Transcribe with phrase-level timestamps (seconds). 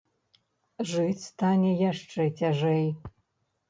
[0.93, 2.85] Жыць стане яшчэ цяжэй.